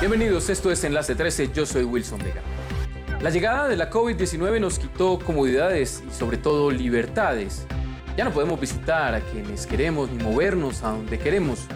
[0.00, 2.40] Bienvenidos, esto es Enlace 13, yo soy Wilson Vega.
[3.20, 7.66] La llegada de la COVID-19 nos quitó comodidades y sobre todo libertades.
[8.16, 11.66] Ya no podemos visitar a quienes queremos ni movernos a donde queremos.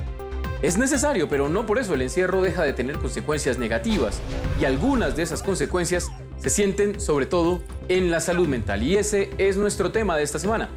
[0.62, 4.20] Es necesario, pero no por eso el encierro deja de tener consecuencias negativas
[4.60, 9.30] y algunas de esas consecuencias se sienten sobre todo en la salud mental y ese
[9.38, 10.68] es nuestro tema de esta semana.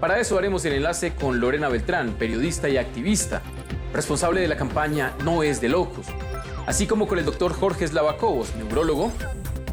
[0.00, 3.42] Para eso haremos el enlace con Lorena Beltrán, periodista y activista,
[3.92, 6.06] responsable de la campaña No es de locos,
[6.66, 9.10] así como con el doctor Jorge Slavacobos, neurólogo,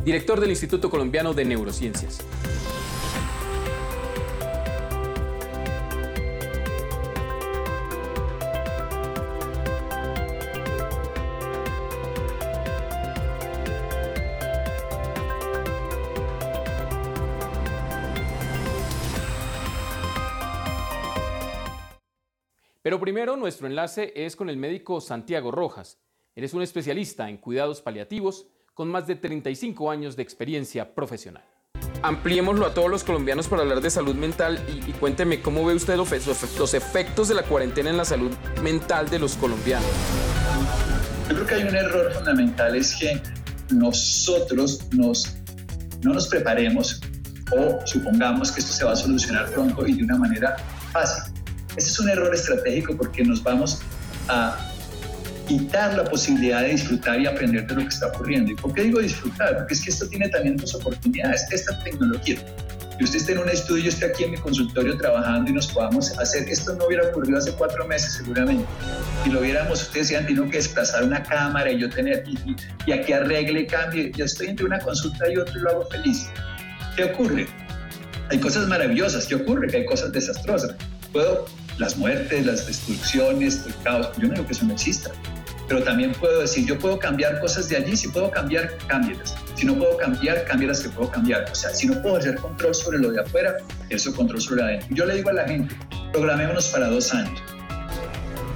[0.04, 2.20] director del Instituto Colombiano de Neurociencias.
[22.86, 25.98] Pero primero nuestro enlace es con el médico Santiago Rojas,
[26.36, 31.44] Eres un especialista en cuidados paliativos con más de 35 años de experiencia profesional.
[32.04, 35.96] Ampliémoslo a todos los colombianos para hablar de salud mental y, cuénteme cómo ve usted
[35.96, 36.12] los,
[36.60, 39.90] los efectos de la cuarentena en la salud mental de los colombianos.
[41.30, 43.20] Yo creo que hay un error fundamental, es que
[43.72, 45.38] nosotros nos,
[46.04, 47.02] no nos preparemos
[47.52, 50.56] o supongamos que esto se va a solucionar pronto y de una manera
[50.92, 51.35] fácil.
[51.76, 53.80] Ese es un error estratégico porque nos vamos
[54.28, 54.72] a
[55.48, 58.52] quitar la posibilidad de disfrutar y aprender de lo que está ocurriendo.
[58.52, 59.58] ¿Y por qué digo disfrutar?
[59.58, 61.46] Porque es que esto tiene también dos oportunidades.
[61.52, 62.38] Esta tecnología,
[62.98, 65.68] que usted esté en un estudio, yo esté aquí en mi consultorio trabajando y nos
[65.68, 68.66] podamos hacer, esto no hubiera ocurrido hace cuatro meses seguramente.
[69.24, 72.92] Si lo viéramos, ustedes decían, tengo que desplazar una cámara y yo tener, y, y
[72.92, 76.28] aquí arregle cambie, ya estoy entre una consulta y otra y lo hago feliz.
[76.96, 77.48] ¿Qué ocurre?
[78.32, 79.68] Hay cosas maravillosas, ¿qué ocurre?
[79.68, 80.74] Que hay cosas desastrosas.
[81.12, 81.46] Puedo,
[81.78, 85.12] las muertes, las destrucciones, el caos, yo no digo que eso no exista
[85.68, 89.36] pero también puedo decir, yo puedo cambiar cosas de allí, si puedo cambiar, cámbielas.
[89.56, 91.46] Si no puedo cambiar, cámbielas que puedo cambiar.
[91.52, 93.58] O sea, si no puedo hacer control sobre lo de afuera,
[93.90, 94.88] eso control sobre adentro.
[94.92, 95.74] Yo le digo a la gente,
[96.12, 97.42] programémonos para dos años.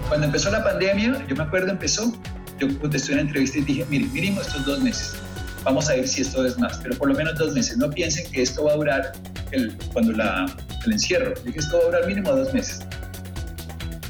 [0.08, 2.14] Cuando empezó la pandemia, yo me acuerdo, empezó,
[2.60, 5.16] yo contesté una entrevista y dije, mire, miremos estos dos meses.
[5.64, 7.78] Vamos a ver si esto es más, pero por lo menos dos meses.
[7.78, 9.12] No piensen que esto va a durar
[9.52, 10.46] el, cuando la,
[10.86, 11.34] el encierro.
[11.44, 12.82] Dije, esto va a durar mínimo dos meses.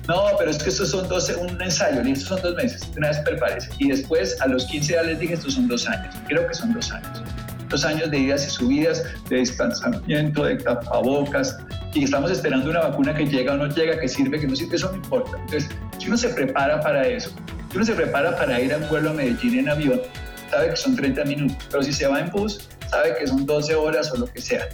[0.10, 3.10] No, pero es que estos son 12, un ensayo, y estos son dos meses, una
[3.10, 3.70] vez prepárese.
[3.78, 6.74] Y después, a los 15 ya les dije, estos son dos años, creo que son
[6.74, 7.22] dos años.
[7.70, 11.60] Dos años de idas y subidas, de distanciamiento, de tapabocas,
[11.94, 14.78] y estamos esperando una vacuna que llega o no llega, que sirve, que no sirve,
[14.78, 15.38] eso no importa.
[15.42, 15.70] Entonces,
[16.00, 17.30] si uno se prepara para eso,
[17.70, 20.02] si uno se prepara para ir a un vuelo a Medellín en avión,
[20.50, 23.76] sabe que son 30 minutos, pero si se va en bus, sabe que son 12
[23.76, 24.68] horas o lo que sea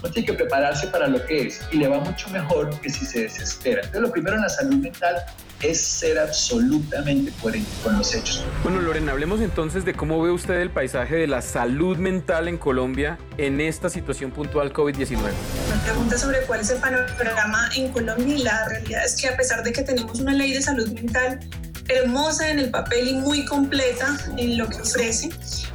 [0.00, 3.04] uno tiene que prepararse para lo que es y le va mucho mejor que si
[3.04, 3.80] se desespera.
[3.80, 5.16] Entonces, lo primero en la salud mental
[5.62, 8.44] es ser absolutamente coherente con los hechos.
[8.62, 12.58] Bueno, Lorena, hablemos entonces de cómo ve usted el paisaje de la salud mental en
[12.58, 15.18] Colombia en esta situación puntual COVID-19.
[15.18, 19.36] Me pregunta sobre cuál es el panorama en Colombia y la realidad es que a
[19.36, 21.40] pesar de que tenemos una ley de salud mental
[21.88, 25.30] hermosa en el papel y muy completa en lo que ofrece,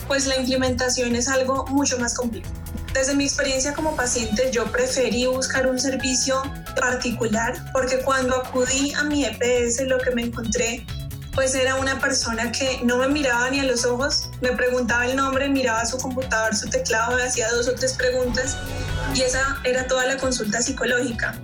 [0.08, 2.63] pues la implementación es algo mucho más complejo.
[2.94, 6.42] Desde mi experiencia como paciente, yo preferí buscar un servicio
[6.80, 10.86] particular porque cuando acudí a mi EPS lo que me encontré
[11.34, 15.16] pues era una persona que no me miraba ni a los ojos, me preguntaba el
[15.16, 18.56] nombre, miraba su computador, su teclado, me hacía dos o tres preguntas
[19.16, 21.36] y esa era toda la consulta psicológica.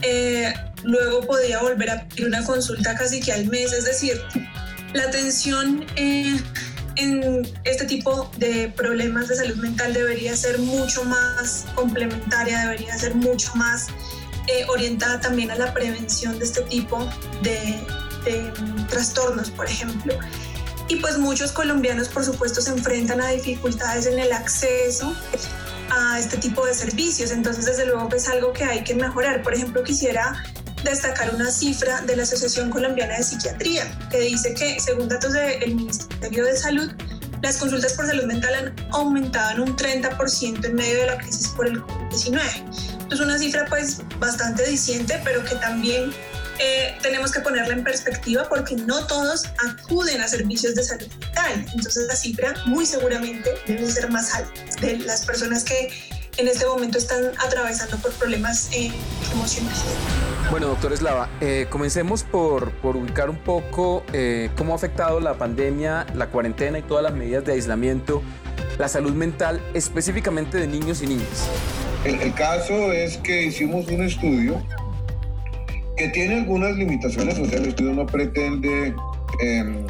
[0.00, 4.20] Eh, luego podía volver a pedir una consulta casi que al mes, es decir,
[4.94, 6.40] la atención eh,
[6.96, 13.14] en este tipo de problemas de salud mental debería ser mucho más complementaria, debería ser
[13.14, 13.88] mucho más
[14.46, 17.08] eh, orientada también a la prevención de este tipo
[17.42, 17.80] de,
[18.88, 20.14] trastornos, por ejemplo.
[20.88, 25.14] Y pues muchos colombianos, por supuesto, se enfrentan a dificultades en el acceso
[25.90, 27.30] a este tipo de servicios.
[27.30, 29.42] Entonces, desde luego que es algo que hay que mejorar.
[29.42, 30.42] Por ejemplo, quisiera
[30.84, 35.74] destacar una cifra de la Asociación Colombiana de Psiquiatría, que dice que, según datos del
[35.74, 36.90] Ministerio de Salud,
[37.42, 41.48] las consultas por salud mental han aumentado en un 30% en medio de la crisis
[41.48, 42.40] por el COVID-19.
[43.12, 46.10] Es una cifra pues bastante diciente, pero que también
[46.58, 51.66] eh, tenemos que ponerla en perspectiva porque no todos acuden a servicios de salud mental.
[51.74, 55.92] Entonces la cifra muy seguramente debe ser más alta de las personas que
[56.36, 58.90] en este momento están atravesando por problemas eh,
[59.32, 60.33] emocionales.
[60.50, 65.34] Bueno, doctor Eslava, eh, comencemos por, por, ubicar un poco eh, cómo ha afectado la
[65.34, 68.22] pandemia, la cuarentena y todas las medidas de aislamiento,
[68.78, 71.48] la salud mental específicamente de niños y niñas.
[72.04, 74.62] El, caso es que hicimos un estudio
[75.96, 78.94] que tiene algunas limitaciones, o sea, el estudio no pretende
[79.40, 79.86] em,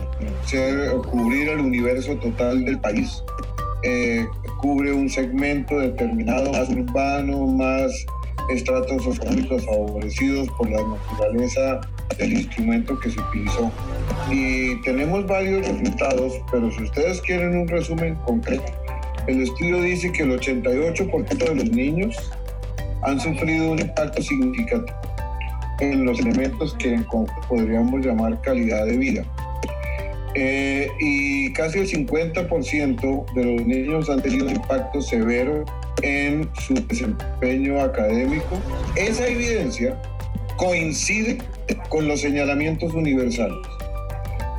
[0.47, 3.23] ser, cubrir el universo total del país.
[3.83, 4.27] Eh,
[4.61, 8.07] cubre un segmento determinado más urbano, más
[8.51, 11.81] estratos socioeconómicos favorecidos por la naturaleza
[12.19, 13.71] del instrumento que se utilizó.
[14.31, 18.73] Y tenemos varios resultados, pero si ustedes quieren un resumen concreto,
[19.27, 22.17] el estudio dice que el 88% de los niños
[23.03, 24.99] han sufrido un impacto significativo
[25.81, 26.99] en los elementos que
[27.49, 29.25] podríamos llamar calidad de vida.
[30.35, 35.65] Eh, y casi el 50% de los niños han tenido impacto severo
[36.05, 38.61] en su desempeño académico.
[38.95, 40.01] Esa evidencia
[40.57, 41.39] coincide
[41.89, 43.67] con los señalamientos universales.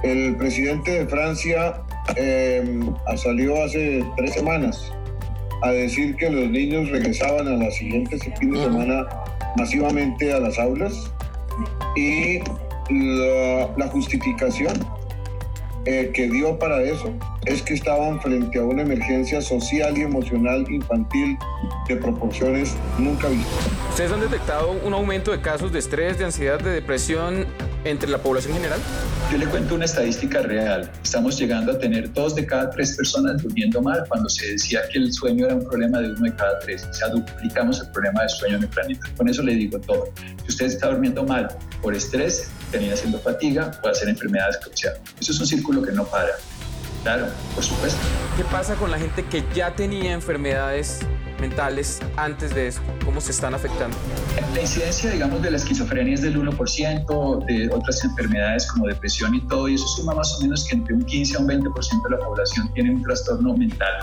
[0.04, 1.82] El presidente de Francia
[2.16, 4.92] em, salió hace tres semanas
[5.62, 9.08] a decir que los niños regresaban a la siguiente fin de semana
[9.56, 11.12] masivamente a las aulas
[11.96, 12.40] y
[12.90, 14.74] la justificación
[15.86, 17.14] eh, que dio para eso
[17.46, 21.38] es que estaban frente a una emergencia social y emocional infantil
[21.88, 23.68] de proporciones nunca vistas.
[23.90, 27.46] ¿Ustedes han detectado un aumento de casos de estrés, de ansiedad, de depresión
[27.84, 28.80] entre la población general?
[29.32, 30.92] Yo le cuento una estadística real.
[31.04, 35.00] Estamos llegando a tener dos de cada tres personas durmiendo mal cuando se decía que
[35.00, 36.88] el sueño era un problema de uno de cada tres.
[36.90, 39.08] O sea, duplicamos el problema de sueño en el planeta.
[39.18, 40.10] Con eso le digo todo.
[40.44, 41.48] Si usted está durmiendo mal
[41.82, 45.00] por estrés, termina siendo fatiga, puede hacer enfermedades cruciales.
[45.20, 46.32] Eso es un círculo que no para.
[47.06, 48.00] Claro, por supuesto.
[48.36, 51.02] ¿Qué pasa con la gente que ya tenía enfermedades
[51.40, 52.82] mentales antes de esto?
[53.06, 53.96] ¿Cómo se están afectando?
[54.56, 59.42] La incidencia, digamos, de la esquizofrenia es del 1%, de otras enfermedades como depresión y
[59.42, 62.10] todo, y eso suma más o menos que entre un 15 a un 20% de
[62.10, 63.94] la población tiene un trastorno mental.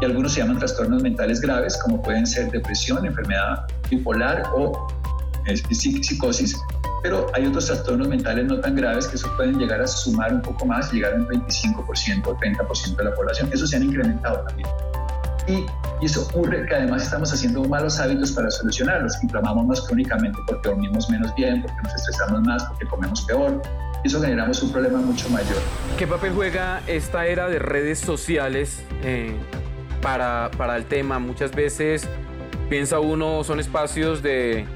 [0.00, 4.86] Y algunos se llaman trastornos mentales graves, como pueden ser depresión, enfermedad bipolar o
[5.46, 6.56] eh, psicosis,
[7.02, 10.42] pero hay otros trastornos mentales no tan graves que eso pueden llegar a sumar un
[10.42, 13.50] poco más, llegar a un 25% o 30% de la población.
[13.52, 14.68] Eso se han incrementado también.
[15.46, 15.52] Y,
[16.02, 19.14] y, eso ocurre que además estamos haciendo malos hábitos para solucionarlos.
[19.22, 23.62] Inflamamos más crónicamente porque dormimos menos bien, porque nos estresamos más, porque comemos peor.
[24.04, 25.56] Y eso generamos un problema mucho mayor.
[25.96, 29.36] ¿Qué papel juega esta era de redes sociales eh,
[30.02, 31.18] para, para el tema?
[31.18, 32.06] Muchas veces
[32.68, 34.66] piensa uno, son espacios de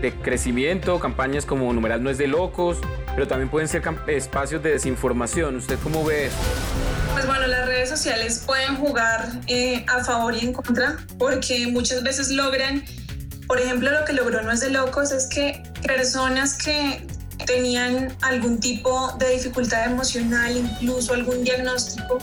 [0.00, 2.78] de crecimiento, campañas como numeral no es de locos,
[3.14, 5.56] pero también pueden ser espacios de desinformación.
[5.56, 6.36] ¿Usted cómo ve eso?
[7.12, 12.02] Pues bueno, las redes sociales pueden jugar eh, a favor y en contra, porque muchas
[12.02, 12.84] veces logran,
[13.46, 17.04] por ejemplo, lo que logró No es de locos es que personas que
[17.46, 22.18] tenían algún tipo de dificultad emocional, incluso algún diagnóstico,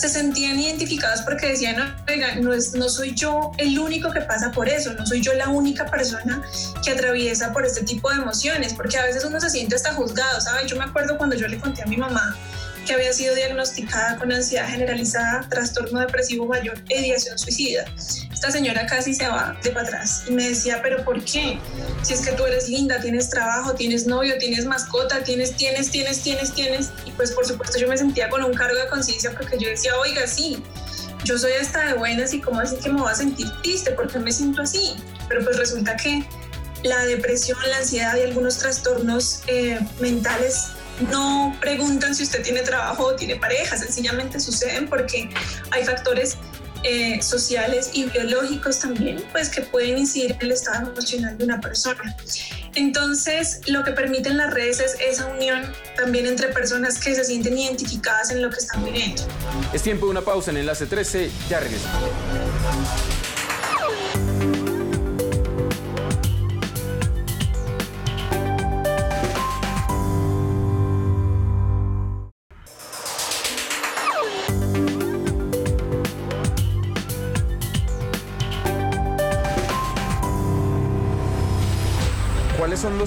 [0.00, 1.76] se sentían identificados porque decían,
[2.40, 5.50] no, es, no soy yo el único que pasa por eso, no soy yo la
[5.50, 6.42] única persona
[6.82, 10.40] que atraviesa por este tipo de emociones, porque a veces uno se siente hasta juzgado,
[10.40, 10.66] ¿sabes?
[10.66, 12.34] Yo me acuerdo cuando yo le conté a mi mamá
[12.86, 17.84] que había sido diagnosticada con ansiedad generalizada, trastorno depresivo mayor ideación suicida.
[18.40, 21.58] Esta señora casi se va de para atrás y me decía, pero ¿por qué?
[22.00, 26.22] Si es que tú eres linda, tienes trabajo, tienes novio, tienes mascota, tienes, tienes, tienes,
[26.22, 26.90] tienes, tienes.
[27.04, 29.94] Y pues por supuesto yo me sentía con un cargo de conciencia porque yo decía,
[29.98, 30.64] oiga, sí,
[31.22, 34.18] yo soy hasta de buenas y cómo así que me voy a sentir triste, porque
[34.18, 34.96] me siento así.
[35.28, 36.24] Pero pues resulta que
[36.82, 40.68] la depresión, la ansiedad y algunos trastornos eh, mentales
[41.10, 45.28] no preguntan si usted tiene trabajo o tiene pareja, sencillamente suceden porque
[45.72, 46.38] hay factores
[46.82, 51.60] eh, sociales y biológicos también, pues que pueden incidir en el estado emocional de una
[51.60, 52.16] persona.
[52.74, 57.58] Entonces, lo que permiten las redes es esa unión también entre personas que se sienten
[57.58, 59.22] identificadas en lo que están viviendo.
[59.72, 62.00] Es tiempo de una pausa en Enlace 13, ya regresamos.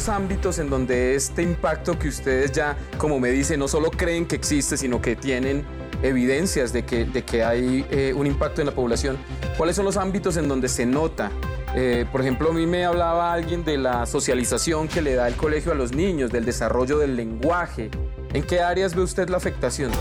[0.10, 4.36] Ámbitos en donde este impacto que ustedes ya, como me dicen, no solo creen que
[4.36, 5.65] existe, sino que tienen
[6.03, 9.17] evidencias de que, de que hay eh, un impacto en la población?
[9.57, 11.31] ¿Cuáles son los ámbitos en donde se nota?
[11.75, 15.36] Eh, por ejemplo, a mí me hablaba alguien de la socialización que le da el
[15.36, 17.89] colegio a los niños, del desarrollo del lenguaje.
[18.33, 19.91] ¿En qué áreas ve usted la afectación?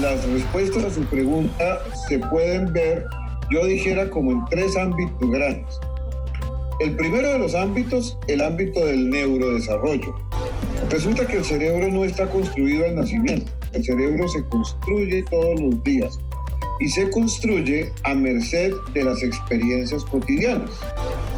[0.00, 3.04] Las respuestas a su pregunta se pueden ver,
[3.50, 5.78] yo dijera, como en tres ámbitos grandes.
[6.80, 10.14] El primero de los ámbitos, el ámbito del neurodesarrollo.
[10.90, 15.82] Resulta que el cerebro no está construido al nacimiento, el cerebro se construye todos los
[15.82, 16.18] días.
[16.80, 20.70] y se construye a merced de las experiencias cotidianas.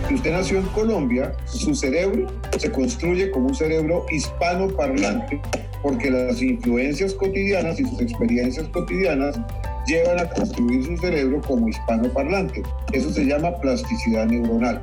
[0.07, 2.27] Si usted nació en Colombia, su cerebro
[2.59, 5.41] se construye como un cerebro hispano parlante
[5.83, 9.41] porque las influencias cotidianas y sus experiencias cotidianas
[9.87, 12.63] llevan a construir su cerebro como hispano parlante.
[12.93, 14.83] Eso se llama plasticidad neuronal.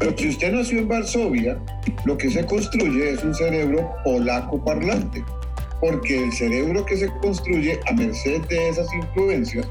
[0.00, 1.58] Pero si usted nació en Varsovia,
[2.04, 5.24] lo que se construye es un cerebro polaco parlante,
[5.80, 9.66] porque el cerebro que se construye a merced de esas influencias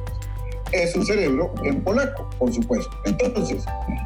[0.71, 2.89] es un cerebro en polaco, por supuesto.
[3.05, 3.63] Entonces,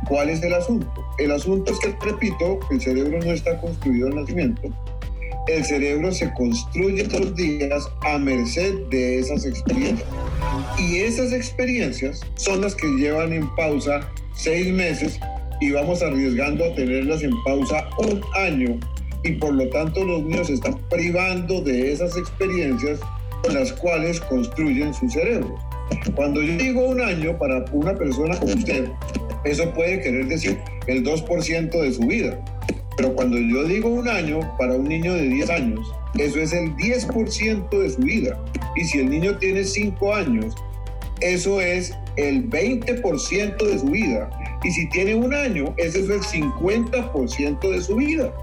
[0.08, 0.90] ¿cuál es el asunto?
[1.18, 4.70] El asunto es que, repito, el cerebro no está construido al nacimiento,
[5.48, 10.10] el cerebro se construye todos los días a merced de esas experiencias.
[10.78, 14.02] Y esas experiencias son las que llevan en pausa
[14.36, 15.20] seis meses
[15.60, 18.80] y vamos arriesgando a tenerlas en pausa un año
[19.24, 23.00] y por lo tanto los niños están privando de esas experiencias
[23.44, 25.56] con las cuales construyen su cerebro.
[26.16, 28.90] Cuando yo digo un año para una persona como usted,
[29.44, 32.44] eso puede querer decir el 2% de su vida.
[32.98, 36.76] Pero cuando yo digo un año para un niño de 10 años, eso es el
[36.76, 38.44] 10% de su vida.
[38.76, 40.56] Y si el niño tiene 5 años,
[41.22, 44.30] eso es el 20% de su vida.
[44.64, 48.34] Y si tiene un año, ese es el 50% de su vida.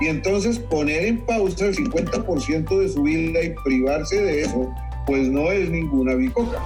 [0.00, 4.68] Y entonces poner en pausa el 50% de su vida y privarse de eso,
[5.06, 6.58] pues no es ninguna bicoca.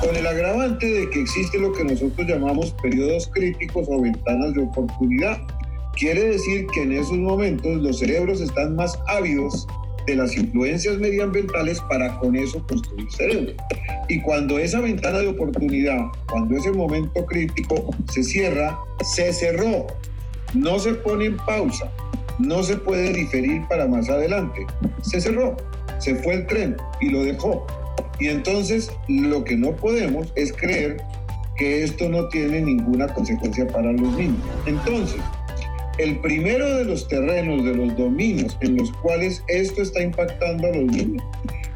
[0.00, 4.62] Con el agravante de que existe lo que nosotros llamamos periodos críticos o ventanas de
[4.62, 5.38] oportunidad.
[5.96, 9.66] Quiere decir que en esos momentos los cerebros están más ávidos
[10.06, 13.52] de las influencias medioambientales para con eso construir cerebro.
[14.08, 18.78] Y cuando esa ventana de oportunidad, cuando ese momento crítico se cierra,
[19.14, 19.86] se cerró.
[20.54, 21.90] No se pone en pausa,
[22.38, 24.66] no se puede diferir para más adelante.
[25.02, 25.56] Se cerró,
[25.98, 27.66] se fue el tren y lo dejó.
[28.20, 30.98] Y entonces lo que no podemos es creer
[31.56, 34.42] que esto no tiene ninguna consecuencia para los niños.
[34.66, 35.20] Entonces,
[35.98, 40.70] el primero de los terrenos, de los dominios en los cuales esto está impactando a
[40.70, 41.22] los niños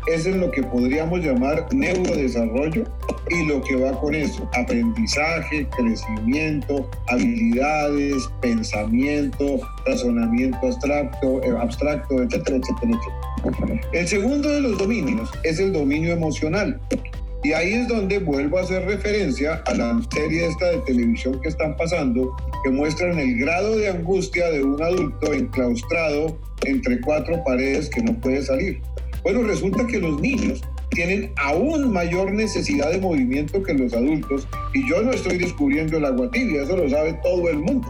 [0.08, 2.84] es en lo que podríamos llamar neurodesarrollo
[3.30, 12.56] y lo que va con eso, aprendizaje, crecimiento, habilidades, pensamiento, razonamiento abstracto, eh, abstracto etcétera,
[12.56, 13.00] etcétera,
[13.44, 13.80] etcétera.
[13.92, 16.80] El segundo de los dominios es el dominio emocional.
[17.44, 21.48] Y ahí es donde vuelvo a hacer referencia a la serie esta de televisión que
[21.48, 27.88] están pasando, que muestran el grado de angustia de un adulto enclaustrado entre cuatro paredes
[27.90, 28.80] que no puede salir.
[29.22, 34.88] Bueno, resulta que los niños tienen aún mayor necesidad de movimiento que los adultos y
[34.88, 37.88] yo no estoy descubriendo el agua tibia, eso lo sabe todo el mundo.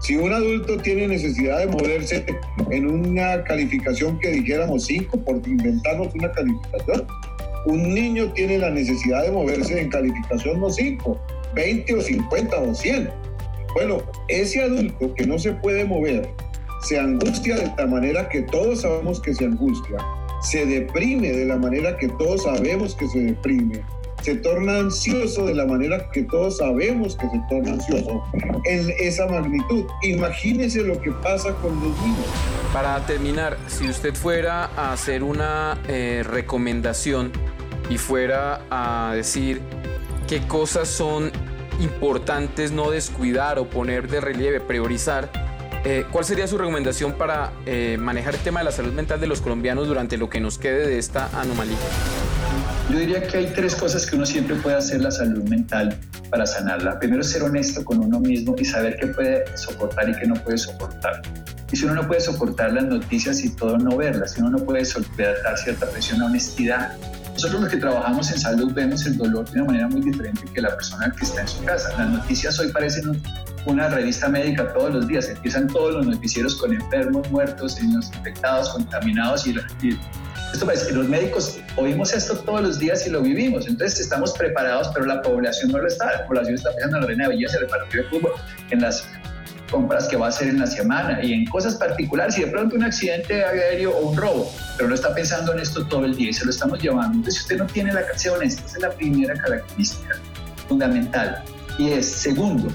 [0.00, 2.26] Si un adulto tiene necesidad de moverse
[2.70, 7.06] en una calificación que dijéramos 5, por inventarnos una calificación,
[7.66, 11.20] un niño tiene la necesidad de moverse en calificación no 5,
[11.54, 13.10] 20 o 50 o 100.
[13.74, 16.28] Bueno, ese adulto que no se puede mover
[16.84, 19.96] se angustia de la manera que todos sabemos que se angustia,
[20.42, 23.82] se deprime de la manera que todos sabemos que se deprime,
[24.22, 28.22] se torna ansioso de la manera que todos sabemos que se torna ansioso
[28.64, 29.86] en esa magnitud.
[30.02, 32.26] Imagínese lo que pasa con los niños.
[32.72, 37.32] Para terminar, si usted fuera a hacer una eh, recomendación
[37.90, 39.60] y fuera a decir
[40.26, 41.30] qué cosas son
[41.80, 45.30] importantes no descuidar o poner de relieve, priorizar,
[45.84, 49.26] eh, ¿cuál sería su recomendación para eh, manejar el tema de la salud mental de
[49.26, 51.76] los colombianos durante lo que nos quede de esta anomalía?
[52.90, 55.96] Yo diría que hay tres cosas que uno siempre puede hacer la salud mental
[56.30, 56.98] para sanarla.
[56.98, 60.58] Primero, ser honesto con uno mismo y saber qué puede soportar y qué no puede
[60.58, 61.22] soportar.
[61.72, 64.32] Y si uno no puede soportar las noticias y todo, no verlas.
[64.32, 66.96] Si uno no puede soportar cierta presión, la honestidad
[67.34, 70.60] nosotros los que trabajamos en salud vemos el dolor de una manera muy diferente que
[70.60, 71.90] la persona que está en su casa.
[71.98, 73.20] Las noticias hoy parecen
[73.66, 75.28] una revista médica todos los días.
[75.28, 79.48] Empiezan todos los noticieros con enfermos, muertos, los infectados, contaminados.
[79.48, 79.56] Y,
[80.54, 83.66] esto parece que los médicos oímos esto todos los días y lo vivimos.
[83.66, 86.12] Entonces estamos preparados, pero la población no lo está.
[86.12, 88.32] La población está pensando en la reina de belleza, en el partido de fútbol,
[88.70, 89.04] en las
[89.70, 92.76] compras que va a hacer en la semana y en cosas particulares y de pronto
[92.76, 96.30] un accidente aéreo o un robo, pero no está pensando en esto todo el día
[96.30, 97.16] y se lo estamos llevando.
[97.16, 100.14] Entonces, si usted no tiene la canción, esta es la primera característica
[100.68, 101.42] fundamental.
[101.78, 102.68] Y es, segundo,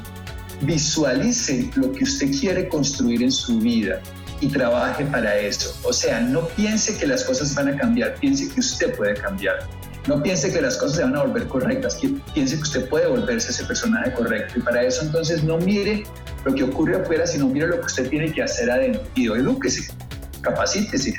[0.61, 4.01] visualice lo que usted quiere construir en su vida
[4.41, 5.75] y trabaje para eso.
[5.83, 9.59] O sea, no piense que las cosas van a cambiar, piense que usted puede cambiar.
[10.07, 11.99] No piense que las cosas se van a volver correctas,
[12.33, 14.57] piense que usted puede volverse ese personaje correcto.
[14.57, 16.03] Y para eso entonces no mire
[16.45, 19.03] lo que ocurre afuera, sino mire lo que usted tiene que hacer adentro.
[19.15, 19.93] Y edúquese,
[20.41, 21.13] capacítese,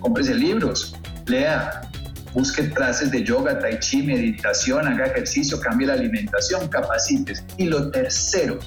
[0.00, 0.96] cómprese libros,
[1.26, 1.88] lea,
[2.34, 7.44] busque clases de yoga, tai chi, meditación, haga ejercicio, cambie la alimentación, capacites.
[7.56, 8.58] Y lo tercero,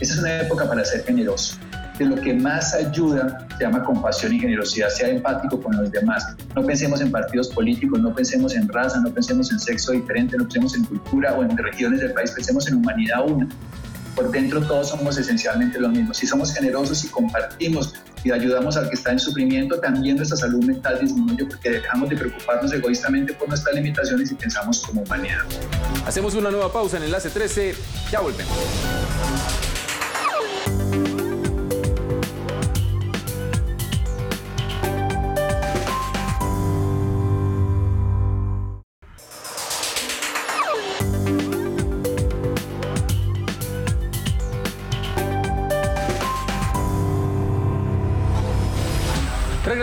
[0.00, 1.56] esa es una época para ser generoso.
[1.98, 6.36] De lo que más ayuda se llama compasión y generosidad, sea empático con los demás.
[6.54, 10.44] No pensemos en partidos políticos, no pensemos en raza, no pensemos en sexo diferente, no
[10.44, 13.48] pensemos en cultura o en regiones del país, pensemos en humanidad una
[14.16, 16.14] por dentro todos somos esencialmente lo mismo.
[16.14, 17.94] Si somos generosos y compartimos
[18.24, 22.16] y ayudamos al que está en sufrimiento, también nuestra salud mental disminuye porque dejamos de
[22.16, 25.42] preocuparnos egoístamente por nuestras limitaciones y pensamos como humanidad.
[26.06, 27.74] Hacemos una nueva pausa en Enlace 13,
[28.10, 29.05] ya volvemos.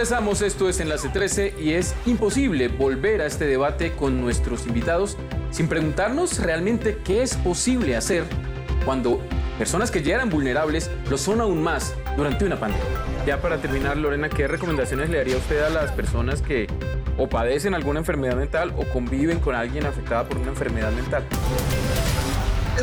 [0.03, 5.15] Regresamos, esto es Enlace 13 y es imposible volver a este debate con nuestros invitados
[5.50, 8.25] sin preguntarnos realmente qué es posible hacer
[8.83, 9.22] cuando
[9.57, 12.86] personas que ya eran vulnerables lo son aún más durante una pandemia.
[13.25, 16.67] Ya para terminar, Lorena, ¿qué recomendaciones le daría usted a las personas que
[17.17, 21.24] o padecen alguna enfermedad mental o conviven con alguien afectada por una enfermedad mental?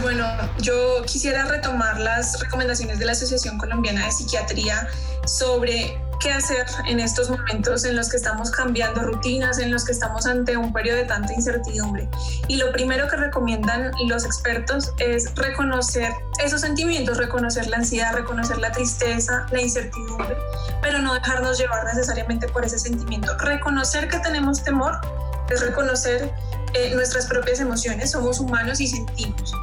[0.00, 0.24] Bueno,
[0.62, 4.88] yo quisiera retomar las recomendaciones de la Asociación Colombiana de Psiquiatría
[5.26, 9.92] sobre qué hacer en estos momentos en los que estamos cambiando rutinas, en los que
[9.92, 12.08] estamos ante un periodo de tanta incertidumbre.
[12.46, 16.12] Y lo primero que recomiendan los expertos es reconocer
[16.44, 20.36] esos sentimientos, reconocer la ansiedad, reconocer la tristeza, la incertidumbre,
[20.82, 23.36] pero no dejarnos llevar necesariamente por ese sentimiento.
[23.38, 25.00] Reconocer que tenemos temor
[25.48, 26.32] es reconocer
[26.74, 29.54] eh, nuestras propias emociones, somos humanos y sentimos.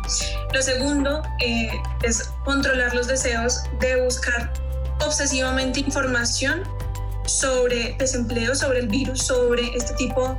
[0.53, 1.69] Lo segundo eh,
[2.03, 4.51] es controlar los deseos de buscar
[5.05, 6.63] obsesivamente información
[7.25, 10.37] sobre desempleo, sobre el virus, sobre este tipo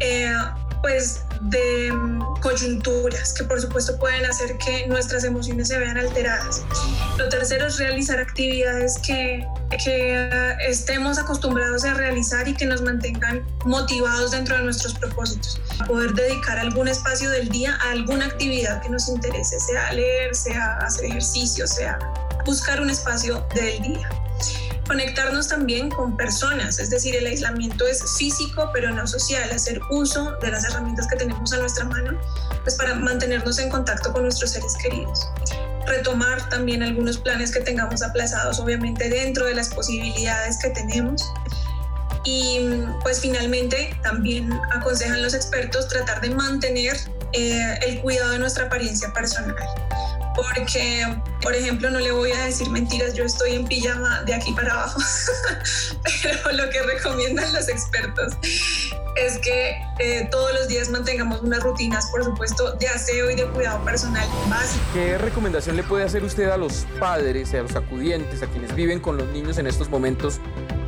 [0.00, 0.32] eh,
[0.82, 6.62] pues de mm, coyunturas que por supuesto pueden hacer que nuestras emociones se vean alteradas.
[7.16, 9.46] Lo tercero es realizar actividades que,
[9.84, 15.60] que estemos acostumbrados a realizar y que nos mantengan motivados dentro de nuestros propósitos.
[15.86, 20.78] Poder dedicar algún espacio del día a alguna actividad que nos interese, sea leer, sea
[20.78, 21.98] hacer ejercicio, sea
[22.44, 24.08] buscar un espacio del día.
[24.86, 30.32] Conectarnos también con personas, es decir, el aislamiento es físico pero no social, hacer uso
[30.40, 32.18] de las herramientas que tenemos a nuestra mano
[32.62, 35.28] pues para mantenernos en contacto con nuestros seres queridos.
[35.86, 41.22] Retomar también algunos planes que tengamos aplazados, obviamente dentro de las posibilidades que tenemos.
[42.24, 42.60] Y
[43.02, 46.96] pues finalmente también aconsejan los expertos tratar de mantener
[47.32, 49.54] eh, el cuidado de nuestra apariencia personal
[50.38, 51.04] porque,
[51.42, 54.72] por ejemplo, no le voy a decir mentiras, yo estoy en pijama de aquí para
[54.72, 55.00] abajo,
[56.22, 58.34] pero lo que recomiendan los expertos
[59.16, 63.46] es que eh, todos los días mantengamos unas rutinas, por supuesto, de aseo y de
[63.46, 64.84] cuidado personal básico.
[64.94, 69.00] ¿Qué recomendación le puede hacer usted a los padres, a los acudientes, a quienes viven
[69.00, 70.38] con los niños en estos momentos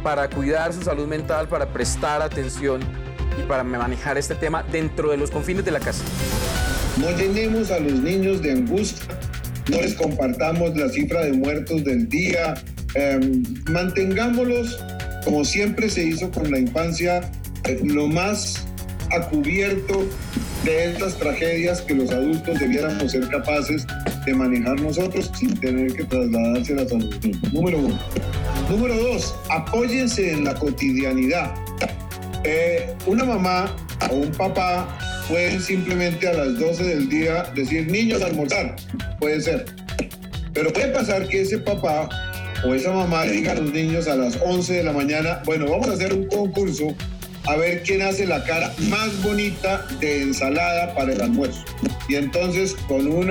[0.04, 2.82] para cuidar su salud mental, para prestar atención
[3.36, 6.04] y para manejar este tema dentro de los confines de la casa?
[6.98, 9.19] No llenemos a los niños de angustia
[9.70, 12.54] no les compartamos la cifra de muertos del día,
[12.94, 14.78] em, mantengámoslos
[15.24, 17.20] como siempre se hizo con la infancia,
[17.64, 18.66] eh, lo más
[19.10, 20.06] a cubierto
[20.64, 23.86] de estas tragedias que los adultos debiéramos ser capaces
[24.24, 27.52] de manejar nosotros sin tener que trasladárselas a los niños.
[27.52, 27.98] Número uno.
[28.68, 31.54] Número dos, apóyense en la cotidianidad.
[32.44, 33.74] Eh, una mamá
[34.10, 34.98] o un papá
[35.30, 38.74] pueden simplemente a las 12 del día decir niños almorzar,
[39.18, 39.64] puede ser.
[40.52, 42.08] Pero puede pasar que ese papá
[42.66, 45.88] o esa mamá diga a los niños a las 11 de la mañana, bueno, vamos
[45.88, 46.94] a hacer un concurso
[47.46, 51.64] a ver quién hace la cara más bonita de ensalada para el almuerzo.
[52.08, 53.26] Y entonces con un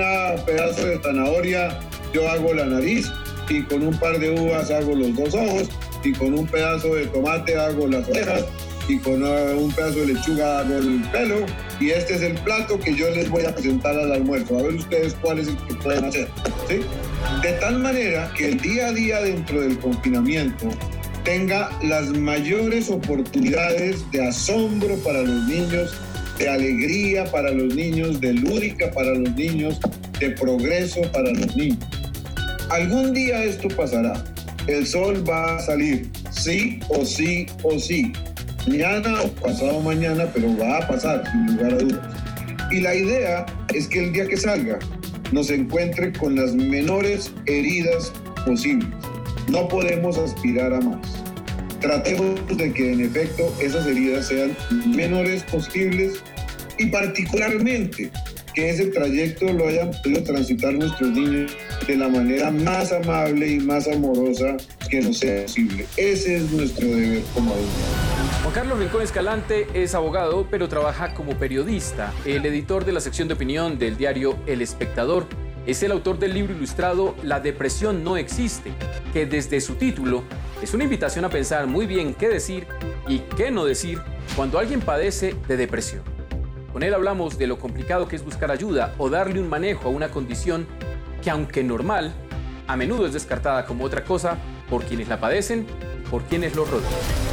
[0.46, 1.78] pedazo de zanahoria
[2.12, 3.06] yo hago la nariz
[3.48, 5.68] y con un par de uvas hago los dos ojos
[6.02, 8.46] y con un pedazo de tomate hago las orejas
[8.88, 11.46] y con un pedazo de lechuga hago el pelo
[11.80, 14.58] y este es el plato que yo les voy a presentar al almuerzo.
[14.58, 16.28] A ver ustedes cuál es el que pueden hacer.
[17.42, 20.68] De tal manera que el día a día dentro del confinamiento
[21.24, 25.94] tenga las mayores oportunidades de asombro para los niños,
[26.38, 29.80] de alegría para los niños, de lúdica para los niños,
[30.18, 31.78] de progreso para los niños.
[32.68, 34.22] Algún día esto pasará.
[34.66, 38.12] El sol va a salir, sí o sí o sí
[38.66, 42.00] mañana o pasado mañana, pero va a pasar sin lugar a dudas.
[42.70, 44.78] Y la idea es que el día que salga
[45.32, 48.12] nos encuentre con las menores heridas
[48.44, 48.88] posibles.
[49.48, 50.98] No podemos aspirar a más.
[51.80, 54.54] tratemos de que en efecto esas heridas sean
[54.94, 56.22] menores posibles
[56.78, 58.10] y particularmente
[58.54, 63.60] que ese trayecto lo hayan podido transitar nuestros niños de la manera más amable y
[63.60, 64.56] más amorosa
[64.90, 65.86] que nos sea posible.
[65.96, 68.09] Ese es nuestro deber como adultos.
[68.50, 73.28] Juan Carlos Rincón Escalante es abogado, pero trabaja como periodista, el editor de la sección
[73.28, 75.26] de opinión del diario El Espectador.
[75.66, 78.72] Es el autor del libro ilustrado La depresión no existe,
[79.12, 80.24] que desde su título
[80.60, 82.66] es una invitación a pensar muy bien qué decir
[83.06, 84.02] y qué no decir
[84.34, 86.02] cuando alguien padece de depresión.
[86.72, 89.92] Con él hablamos de lo complicado que es buscar ayuda o darle un manejo a
[89.92, 90.66] una condición
[91.22, 92.12] que aunque normal,
[92.66, 95.68] a menudo es descartada como otra cosa por quienes la padecen
[96.10, 97.29] por quienes lo rodean.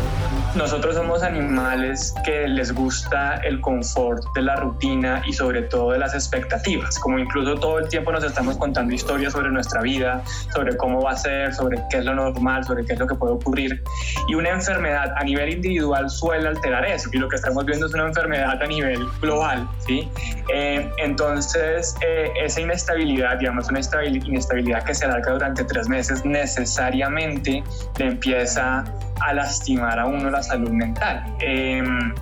[0.58, 6.00] Nosotros somos animales que les gusta el confort de la rutina y sobre todo de
[6.00, 10.24] las expectativas, como incluso todo el tiempo nos estamos contando historias sobre nuestra vida,
[10.56, 13.14] sobre cómo va a ser, sobre qué es lo normal, sobre qué es lo que
[13.14, 13.84] puede ocurrir.
[14.28, 17.94] Y una enfermedad a nivel individual suele alterar eso, y lo que estamos viendo es
[17.94, 20.10] una enfermedad a nivel global, ¿sí?
[20.52, 27.64] Eh, entonces, eh, esa inestabilidad, digamos, una inestabilidad que se alarga durante tres meses, necesariamente
[28.00, 28.84] le empieza
[29.22, 31.24] a lastimar a uno la salud mental.
[31.40, 32.14] Em,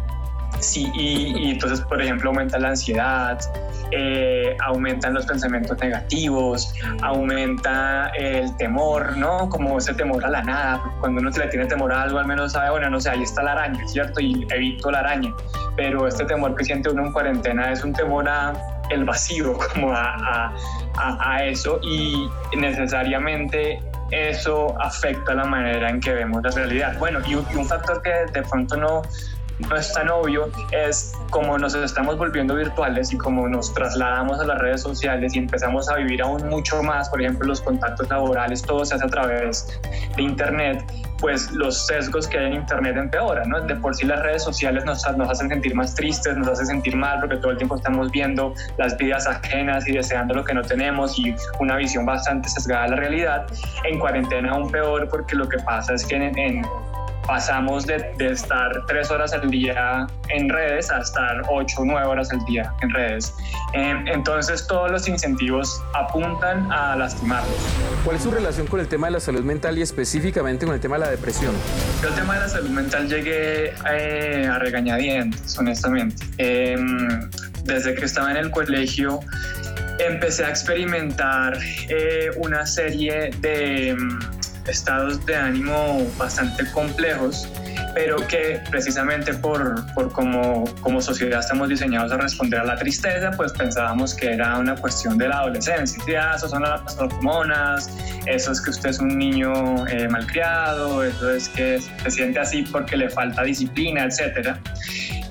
[0.60, 3.40] sí, y, entonces, por ejemplo, aumenta la ansiedad,
[3.92, 9.50] eh, aumentan los pensamientos negativos, aumenta el temor, ¿no?
[9.50, 10.84] Como ese temor a la nada.
[11.00, 13.24] Cuando uno se le tiene temor a algo, al menos sabe, bueno, no sé, ahí
[13.24, 14.20] está la araña, ¿cierto?
[14.20, 15.34] Y evito la araña.
[15.76, 18.54] Pero este temor que siente uno en cuarentena es un temor a
[18.90, 20.54] el vacío, como a,
[20.98, 23.80] a, a eso, y necesariamente
[24.12, 26.98] eso afecta la manera en que vemos la realidad.
[27.00, 29.02] Bueno, y un, factor que de pronto no,
[29.60, 34.46] no es tan obvio es como nos estamos volviendo virtuales y como nos trasladamos a
[34.46, 38.62] las redes sociales y empezamos a vivir aún mucho más, por ejemplo, los contactos laborales,
[38.62, 39.80] todo se hace a través
[40.16, 40.84] de Internet,
[41.20, 43.62] pues los sesgos que hay en Internet empeoran, ¿no?
[43.62, 46.96] De por sí las redes sociales nos, nos hacen sentir más tristes, nos hacen sentir
[46.96, 50.62] mal porque todo el tiempo estamos viendo las vidas ajenas y deseando lo que no
[50.62, 53.48] tenemos y una visión bastante sesgada de la realidad.
[53.86, 56.24] En cuarentena aún peor porque lo que pasa es que en
[57.28, 62.32] pasamos de, estar tres horas al día en redes a estar ocho o nueve horas
[62.32, 63.34] al día en redes.
[63.74, 67.56] Em, entonces todos los incentivos apuntan a lastimarlos.
[68.04, 70.82] ¿Cuál es su relación con el tema de la salud mental y específicamente con el
[70.82, 71.54] tema de la depresión?
[72.02, 76.24] Yo el tema de la salud mental llegué eh, a regañadientes, honestamente.
[76.38, 77.30] Em,
[77.64, 79.20] desde que estaba en el colegio
[80.00, 81.58] empecé a experimentar
[81.90, 84.20] eh, una serie de em,
[84.68, 87.48] estados de ánimo bastante complejos,
[87.94, 93.32] pero que precisamente por, por como, como sociedad estamos diseñados a responder a la tristeza,
[93.32, 96.04] pues pensábamos que era una cuestión de la adolescencia.
[96.08, 97.90] Ya, eso son las hormonas,
[98.26, 102.64] eso es que usted es un niño eh, malcriado, eso es que se siente así
[102.64, 104.60] porque le falta disciplina, etcétera.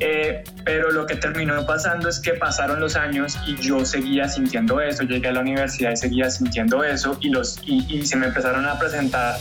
[0.06, 4.78] Eh, pero lo que terminó pasando es que pasaron los años y yo seguía sintiendo
[4.78, 8.66] eso, llegué a la universidad y seguía sintiendo eso y, los, y, se me empezaron
[8.66, 9.38] a presentar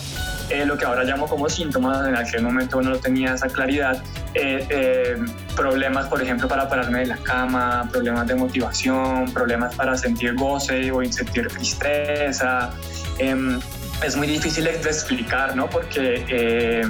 [0.49, 4.01] eh, lo que ahora llamo como síntomas, en aquel momento no tenía esa claridad,
[4.35, 5.17] eh,
[5.53, 10.93] problemas, por ejemplo, para pararme de la cama, problemas de motivación, problemas para sentir goce
[10.93, 12.71] o sentir tristeza.
[13.19, 13.59] Em,
[14.01, 15.69] es muy difícil de explicar, ¿no?
[15.69, 16.87] Porque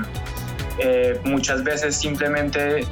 [1.24, 2.86] muchas veces simplemente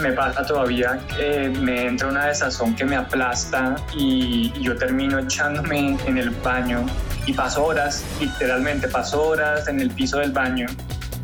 [0.00, 5.96] me pasa todavía que me entra una desazón que me aplasta y yo termino echándome
[6.06, 6.84] en el baño
[7.26, 10.66] y paso horas, literalmente paso horas en el piso del baño,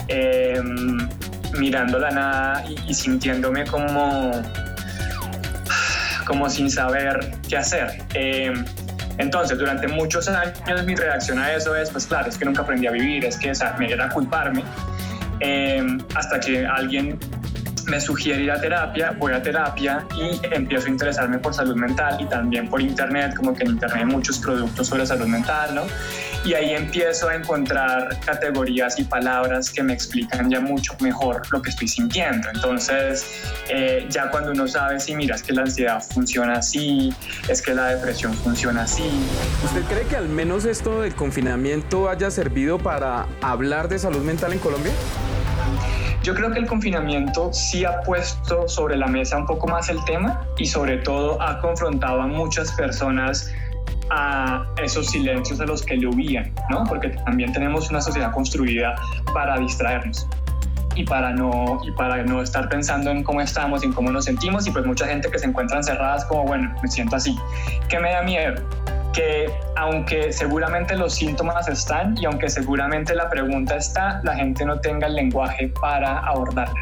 [0.09, 1.09] em,
[1.59, 4.31] mirando la nada y, sintiéndome como,
[6.27, 8.03] como sin saber qué hacer.
[8.15, 8.65] Em,
[9.19, 12.87] entonces, durante muchos años mi reacción a eso es, pues claro, es que nunca aprendí
[12.87, 14.65] a vivir, es que me era culparme,
[15.41, 17.19] em, hasta que alguien
[17.90, 22.16] me sugiere ir a terapia, voy a terapia y empiezo a interesarme por salud mental
[22.20, 25.83] y también por internet, como que en internet hay muchos productos sobre salud mental, ¿no?
[26.44, 31.61] Y ahí empiezo a encontrar categorías y palabras que me explican ya mucho mejor lo
[31.61, 32.48] que estoy sintiendo.
[32.55, 33.26] Entonces,
[33.68, 37.12] eh, ya cuando uno sabe si mira, es que la ansiedad funciona así,
[37.48, 39.11] es que la depresión funciona así.
[39.64, 44.53] ¿Usted cree que al menos esto del confinamiento haya servido para hablar de salud mental
[44.53, 44.92] en Colombia?
[46.31, 49.99] Yo creo que el confinamiento sí ha puesto sobre la mesa un poco más el
[50.05, 53.53] tema y sobre todo ha confrontado a muchas personas
[54.11, 56.85] a esos silencios a los que le huían, ¿no?
[56.85, 58.95] Porque también tenemos una sociedad construida
[59.35, 60.29] para distraernos
[60.95, 64.69] y para no y para no estar pensando en cómo estamos en cómo nos sentimos
[64.69, 67.37] y pues mucha gente que se encuentra encerrada es como bueno me siento así
[67.88, 68.62] ¿qué me da miedo?
[69.12, 74.81] Que aunque seguramente los síntomas están y aunque seguramente la pregunta está, la gente no
[74.81, 76.81] tenga el lenguaje para abordarla.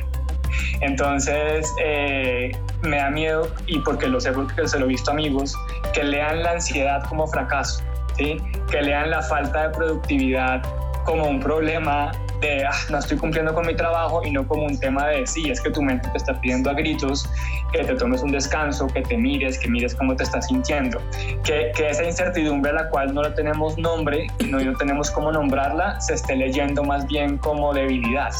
[0.80, 5.54] Entonces, eh, me da miedo, y porque lo sé porque se lo he visto amigos,
[5.92, 7.82] que lean la ansiedad como fracaso,
[8.16, 8.36] ¿sí?
[8.70, 10.62] que lean la falta de productividad
[11.04, 14.78] como un problema de ah, no estoy cumpliendo con mi trabajo y no como un
[14.78, 17.28] tema de sí, es que tu mente te está pidiendo a gritos
[17.72, 21.00] que te tomes un descanso, que te mires, que mires cómo te estás sintiendo.
[21.44, 25.10] Que, que esa incertidumbre a la cual no le tenemos nombre y no, no tenemos
[25.10, 28.32] cómo nombrarla, se esté leyendo más bien como debilidad.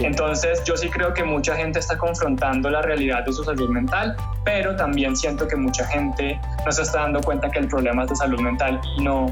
[0.00, 4.16] Entonces yo sí creo que mucha gente está confrontando la realidad de su salud mental,
[4.44, 8.10] pero también siento que mucha gente no se está dando cuenta que el problema es
[8.10, 9.30] de salud mental y no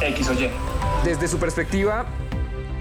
[0.00, 0.50] X o Y.
[1.04, 2.04] Desde su perspectiva,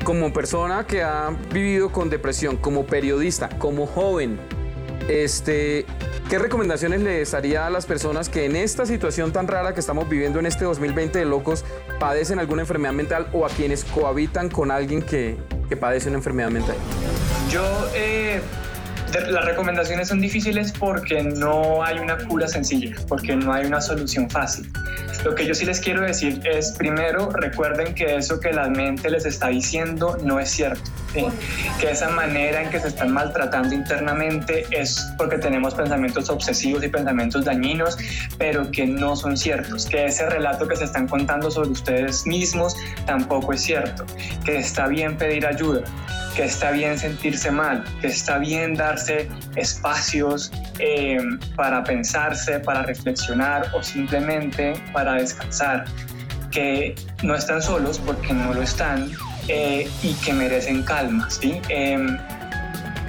[0.05, 4.39] como persona que ha vivido con depresión, como periodista, como joven,
[5.09, 5.85] este,
[6.29, 10.07] ¿qué recomendaciones les haría a las personas que en esta situación tan rara que estamos
[10.07, 11.65] viviendo en este 2020 de locos
[11.99, 15.37] padecen alguna enfermedad mental o a quienes cohabitan con alguien que,
[15.67, 16.75] que padece una enfermedad mental?
[17.49, 17.63] Yo,
[17.95, 18.39] eh,
[19.29, 24.29] las recomendaciones son difíciles porque no hay una cura sencilla, porque no hay una solución
[24.29, 24.71] fácil.
[25.23, 29.10] Lo que yo sí les quiero decir es, primero, recuerden que eso que la mente
[29.10, 30.91] les está diciendo no es cierto.
[31.80, 36.89] Que esa manera en que se están maltratando internamente es porque tenemos pensamientos obsesivos y
[36.89, 37.97] pensamientos dañinos,
[38.38, 39.86] pero que no son ciertos.
[39.86, 42.75] Que ese relato que se están contando sobre ustedes mismos
[43.06, 44.06] tampoco es cierto.
[44.43, 45.84] Que está bien pedir ayuda
[46.36, 51.17] que está bien sentirse mal, que está bien darse espacios eh,
[51.56, 55.85] para pensarse, para reflexionar o simplemente para descansar,
[56.51, 59.09] que no están solos porque no lo están
[59.47, 61.29] eh, y que merecen calma.
[61.29, 61.61] ¿sí?
[61.69, 62.17] Em,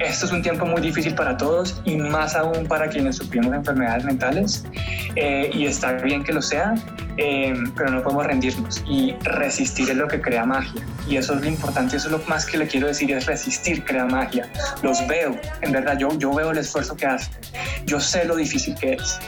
[0.00, 4.04] esto es un tiempo muy difícil para todos y más aún para quienes sufrimos enfermedades
[4.04, 4.64] mentales
[5.14, 6.74] eh, y está bien que lo sea,
[7.16, 11.40] eh, pero no podemos rendirnos y resistir es lo que crea magia y eso es
[11.40, 14.50] lo importante, eso es lo más que le quiero decir, es resistir crea magia.
[14.82, 17.32] Los veo, en verdad, yo, yo veo el esfuerzo que hacen,
[17.87, 19.18] yo sé lo difícil que es,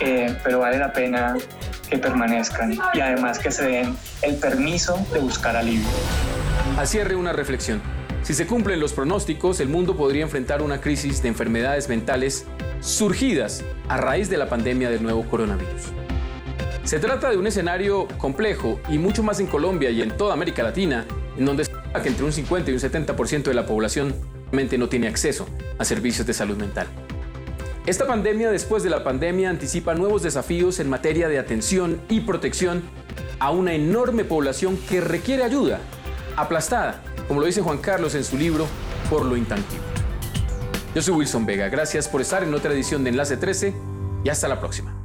[0.00, 1.36] eh, pero vale la pena
[1.92, 5.86] que permanezcan y además que se den el permiso de buscar alivio.
[6.78, 7.82] Al cierre una reflexión.
[8.22, 12.46] Si se cumplen los pronósticos, el mundo podría enfrentar una crisis de enfermedades mentales
[12.80, 15.82] surgidas a raíz de la pandemia del nuevo coronavirus.
[16.84, 20.62] Se trata de un escenario complejo y mucho más en Colombia y en toda América
[20.62, 21.04] Latina,
[21.36, 24.14] en donde se que entre un 50 y un 70% de la población
[24.78, 25.46] no tiene acceso
[25.78, 26.86] a servicios de salud mental.
[27.84, 32.82] Esta pandemia después de la pandemia anticipa nuevos desafíos en materia de atención y protección
[33.40, 35.80] a una enorme población que requiere ayuda,
[36.36, 38.66] aplastada como lo dice Juan Carlos en su libro
[39.10, 39.80] Por lo intangible.
[40.94, 43.74] Yo soy Wilson Vega, gracias por estar en otra edición de Enlace 13
[44.22, 45.01] y hasta la próxima.